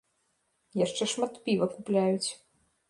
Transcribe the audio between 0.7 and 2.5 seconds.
Яшчэ шмат піва купляюць.